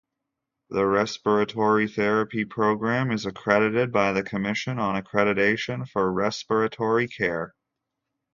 [0.71, 7.53] The Respiratory Therapy Program is accredited by the Commission on Accreditation for Respiratory Care.